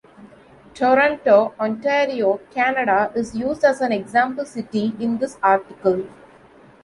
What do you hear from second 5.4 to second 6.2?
article.